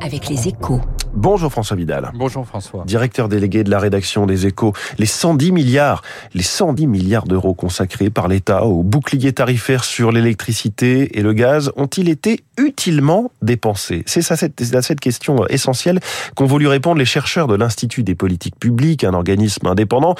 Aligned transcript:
avec 0.00 0.28
les 0.28 0.48
échos. 0.48 0.80
Bonjour 1.16 1.50
François 1.50 1.78
Vidal. 1.78 2.12
Bonjour 2.14 2.46
François. 2.46 2.84
Directeur 2.84 3.30
délégué 3.30 3.64
de 3.64 3.70
la 3.70 3.78
rédaction 3.78 4.26
des 4.26 4.44
échos. 4.44 4.74
Les 4.98 5.06
110 5.06 5.50
milliards, 5.50 6.02
les 6.34 6.42
110 6.42 6.86
milliards 6.86 7.24
d'euros 7.24 7.54
consacrés 7.54 8.10
par 8.10 8.28
l'État 8.28 8.64
au 8.66 8.82
bouclier 8.82 9.32
tarifaire 9.32 9.82
sur 9.82 10.12
l'électricité 10.12 11.18
et 11.18 11.22
le 11.22 11.32
gaz 11.32 11.72
ont-ils 11.76 12.10
été 12.10 12.40
utilement 12.58 13.30
dépensés? 13.40 14.02
C'est 14.04 14.20
ça, 14.20 14.36
cette, 14.36 14.62
cette 14.62 15.00
question 15.00 15.46
essentielle 15.46 16.00
qu'ont 16.34 16.44
voulu 16.44 16.66
répondre 16.66 16.98
les 16.98 17.06
chercheurs 17.06 17.46
de 17.46 17.54
l'Institut 17.54 18.02
des 18.02 18.14
politiques 18.14 18.58
publiques, 18.58 19.02
un 19.02 19.14
organisme 19.14 19.66
indépendant. 19.68 20.16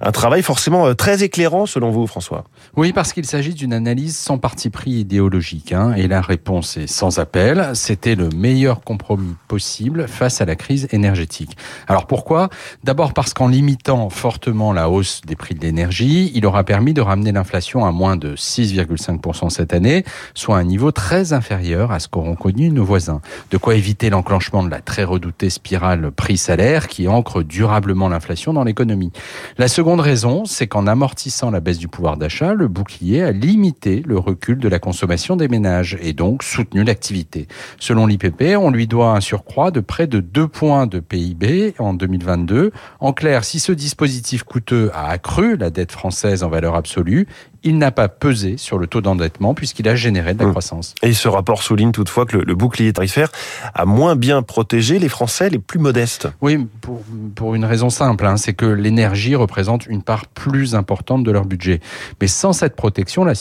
Un 0.00 0.10
travail 0.10 0.42
forcément 0.42 0.92
très 0.96 1.22
éclairant 1.22 1.66
selon 1.66 1.92
vous, 1.92 2.08
François. 2.08 2.42
Oui, 2.76 2.92
parce 2.92 3.12
qu'il 3.12 3.26
s'agit 3.26 3.54
d'une 3.54 3.72
analyse 3.72 4.16
sans 4.16 4.38
parti 4.38 4.70
pris 4.70 4.90
idéologique. 4.90 5.72
Hein, 5.72 5.94
et 5.96 6.08
la 6.08 6.20
réponse 6.20 6.76
est 6.78 6.88
sans 6.88 7.20
appel. 7.20 7.70
C'était 7.74 8.16
le 8.16 8.28
meilleur 8.30 8.80
compromis 8.80 9.36
possible 9.46 10.08
face 10.08 10.31
à 10.40 10.44
la 10.44 10.56
crise 10.56 10.88
énergétique. 10.92 11.56
Alors 11.86 12.06
pourquoi? 12.06 12.48
D'abord 12.84 13.12
parce 13.12 13.34
qu'en 13.34 13.48
limitant 13.48 14.08
fortement 14.10 14.72
la 14.72 14.88
hausse 14.88 15.20
des 15.26 15.36
prix 15.36 15.54
de 15.54 15.60
l'énergie, 15.60 16.32
il 16.34 16.46
aura 16.46 16.64
permis 16.64 16.94
de 16.94 17.00
ramener 17.00 17.32
l'inflation 17.32 17.84
à 17.84 17.92
moins 17.92 18.16
de 18.16 18.34
6,5% 18.36 19.50
cette 19.50 19.74
année, 19.74 20.04
soit 20.34 20.56
un 20.56 20.64
niveau 20.64 20.92
très 20.92 21.32
inférieur 21.32 21.92
à 21.92 22.00
ce 22.00 22.08
qu'auront 22.08 22.36
connu 22.36 22.70
nos 22.70 22.84
voisins. 22.84 23.20
De 23.50 23.56
quoi 23.56 23.74
éviter 23.74 24.10
l'enclenchement 24.10 24.62
de 24.62 24.70
la 24.70 24.80
très 24.80 25.04
redoutée 25.04 25.50
spirale 25.50 26.10
prix-salaire 26.10 26.88
qui 26.88 27.08
ancre 27.08 27.42
durablement 27.42 28.08
l'inflation 28.08 28.52
dans 28.52 28.64
l'économie. 28.64 29.12
La 29.58 29.68
seconde 29.68 30.00
raison, 30.00 30.44
c'est 30.44 30.66
qu'en 30.66 30.86
amortissant 30.86 31.50
la 31.50 31.60
baisse 31.60 31.78
du 31.78 31.88
pouvoir 31.88 32.16
d'achat, 32.16 32.54
le 32.54 32.68
bouclier 32.68 33.22
a 33.22 33.32
limité 33.32 34.02
le 34.06 34.18
recul 34.18 34.58
de 34.58 34.68
la 34.68 34.78
consommation 34.78 35.36
des 35.36 35.48
ménages 35.48 35.98
et 36.00 36.12
donc 36.12 36.42
soutenu 36.42 36.84
l'activité. 36.84 37.48
Selon 37.78 38.06
l'IPP, 38.06 38.56
on 38.58 38.70
lui 38.70 38.86
doit 38.86 39.16
un 39.16 39.20
surcroît 39.20 39.70
de 39.70 39.80
près 39.80 40.06
de 40.06 40.20
2 40.22 40.48
points 40.48 40.86
de 40.86 41.00
PIB 41.00 41.74
en 41.78 41.94
2022. 41.94 42.72
En 43.00 43.12
clair, 43.12 43.44
si 43.44 43.60
ce 43.60 43.72
dispositif 43.72 44.44
coûteux 44.44 44.90
a 44.94 45.08
accru 45.08 45.56
la 45.56 45.70
dette 45.70 45.92
française 45.92 46.42
en 46.42 46.48
valeur 46.48 46.74
absolue, 46.74 47.26
il 47.64 47.78
n'a 47.78 47.90
pas 47.90 48.08
pesé 48.08 48.56
sur 48.56 48.78
le 48.78 48.86
taux 48.86 49.00
d'endettement 49.00 49.54
puisqu'il 49.54 49.88
a 49.88 49.94
généré 49.94 50.34
de 50.34 50.40
la 50.40 50.46
mmh. 50.46 50.50
croissance. 50.50 50.94
Et 51.02 51.12
ce 51.12 51.28
rapport 51.28 51.62
souligne 51.62 51.92
toutefois 51.92 52.26
que 52.26 52.36
le, 52.36 52.54
bouclier 52.54 52.92
tarifaire 52.92 53.30
a 53.74 53.84
moins 53.84 54.16
bien 54.16 54.42
protégé 54.42 54.98
les 54.98 55.08
Français 55.08 55.50
les 55.50 55.58
plus 55.58 55.78
modestes. 55.78 56.28
Oui, 56.40 56.66
pour, 56.80 57.02
pour 57.34 57.54
une 57.54 57.64
raison 57.64 57.90
simple, 57.90 58.26
hein, 58.26 58.36
c'est 58.36 58.52
que 58.54 58.66
l'énergie 58.66 59.34
représente 59.34 59.86
une 59.86 60.02
part 60.02 60.26
plus 60.26 60.74
importante 60.74 61.24
de 61.24 61.30
leur 61.30 61.44
budget. 61.44 61.80
Mais 62.20 62.28
sans 62.28 62.52
cette 62.52 62.76
protection, 62.76 63.24
la, 63.24 63.34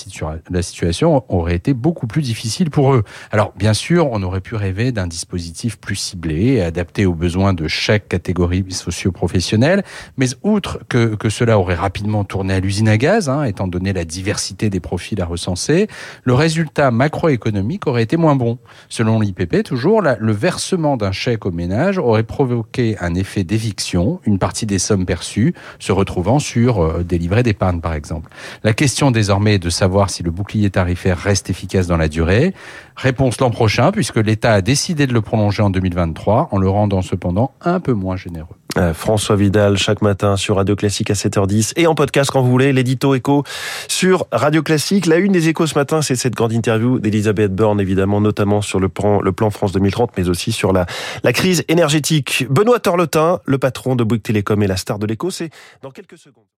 la 0.50 0.62
situation 0.62 1.24
aurait 1.30 1.56
été 1.56 1.74
beaucoup 1.74 2.08
plus 2.08 2.22
difficile 2.22 2.70
pour 2.70 2.94
eux. 2.94 3.04
Alors 3.32 3.54
bien 3.56 3.74
sûr, 3.74 4.10
on 4.12 4.24
aurait 4.24 4.42
pu 4.42 4.56
rêver 4.56 4.92
d'un 4.92 5.08
dispositif 5.08 5.78
plus 5.78 5.96
ciblé 5.96 6.54
et 6.54 6.62
adapté 6.62 7.06
aux 7.06 7.14
besoins 7.14 7.54
de 7.54 7.68
chaque 7.68 8.08
catégorie 8.08 8.66
socio-professionnelle, 8.70 9.84
mais 10.18 10.28
outre 10.44 10.80
que, 10.90 11.16
que 11.16 11.30
cela 11.30 11.60
aurait 11.60 11.76
rapidement 11.76 12.24
tourné 12.24 12.54
à 12.54 12.60
l'usine 12.60 12.88
à 12.88 12.98
gaz, 12.98 13.30
hein, 13.30 13.44
étant 13.44 13.68
donné 13.68 13.94
la 13.94 14.06
diversité 14.12 14.70
des 14.70 14.80
profils 14.80 15.20
à 15.22 15.26
recenser, 15.26 15.88
le 16.24 16.34
résultat 16.34 16.92
macroéconomique 16.92 17.88
aurait 17.88 18.04
été 18.04 18.18
moins 18.18 18.36
bon. 18.36 18.60
Selon 18.90 19.20
l'IPP, 19.20 19.64
toujours, 19.64 20.02
le 20.02 20.32
versement 20.32 20.98
d'un 20.98 21.12
chèque 21.12 21.46
au 21.46 21.52
ménage 21.52 21.98
aurait 21.98 22.24
provoqué 22.24 22.98
un 23.00 23.16
effet 23.16 23.44
d'éviction, 23.44 24.20
une 24.26 24.38
partie 24.38 24.66
des 24.66 24.80
sommes 24.80 25.06
perçues 25.06 25.54
se 25.80 25.92
retrouvant 25.92 26.40
sur 26.40 26.84
euh, 26.84 27.04
des 27.04 27.18
livrets 27.18 27.44
d'épargne, 27.44 27.80
par 27.80 27.94
exemple. 27.94 28.30
La 28.64 28.74
question 28.74 29.12
désormais 29.12 29.56
est 29.56 29.60
de 29.60 29.70
savoir 29.70 30.10
si 30.10 30.24
le 30.24 30.32
bouclier 30.32 30.70
tarifaire 30.70 31.18
reste 31.18 31.50
efficace 31.50 31.88
dans 31.88 31.98
la 31.98 32.08
durée. 32.08 32.54
Réponse 32.96 33.40
l'an 33.40 33.50
prochain, 33.50 33.92
puisque 33.92 34.18
l'État 34.18 34.54
a 34.54 34.62
décidé 34.62 35.08
de 35.08 35.14
le 35.14 35.22
prolonger 35.22 35.64
en 35.64 35.70
2023, 35.70 36.50
en 36.52 36.58
le 36.58 36.70
rendant 36.70 37.02
cependant 37.02 37.54
un 37.62 37.80
peu 37.80 37.94
moins 37.94 38.16
généreux. 38.16 38.61
Euh, 38.78 38.94
François 38.94 39.36
Vidal, 39.36 39.78
chaque 39.78 40.02
matin 40.02 40.38
sur 40.38 40.56
Radio 40.56 40.76
Classique 40.76 41.12
à 41.12 41.14
7h10 41.14 41.74
et 41.76 41.88
en 41.88 41.96
podcast 41.96 42.32
quand 42.32 42.42
vous 42.42 42.50
voulez, 42.50 42.72
l'édito 42.72 43.14
écho 43.16 43.44
sur 43.88 44.28
Radio 44.32 44.64
Classique. 44.64 45.08
La 45.08 45.18
une 45.18 45.34
des 45.34 45.50
échos 45.50 45.68
ce 45.68 45.78
matin, 45.78 46.02
c'est 46.02 46.16
cette 46.16 46.36
grande 46.36 46.54
interview 46.54 47.00
d'Elisabeth 47.00 47.54
Borne, 47.54 47.82
évidemment, 47.82 48.22
notamment 48.22 48.62
sur 48.62 48.80
le 48.80 48.88
plan, 48.88 49.20
le 49.20 49.32
plan 49.34 49.50
France 49.50 49.74
2030, 49.74 50.12
mais 50.18 50.30
aussi 50.30 50.52
sur 50.52 50.72
la, 50.72 50.86
la 51.24 51.34
crise 51.34 51.64
énergétique. 51.68 52.46
Benoît 52.50 52.80
Torlotin, 52.80 53.40
le 53.46 53.58
patron 53.58 53.96
de 53.96 54.04
Bouygues 54.04 54.24
Télécom 54.24 54.62
et 54.64 54.68
la 54.68 54.78
star 54.78 55.00
de 55.00 55.06
l'écho, 55.06 55.32
c'est 55.32 55.50
dans 55.82 55.92
quelques 55.92 56.18
secondes. 56.18 56.46